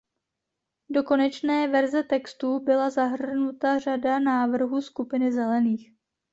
Do 0.89 1.03
konečné 1.03 1.67
verze 1.67 2.03
textu 2.03 2.59
byla 2.59 2.89
zahrnuta 2.89 3.79
řada 3.79 4.19
návrhů 4.19 4.81
skupiny 4.81 5.31
Zelených. 5.31 5.91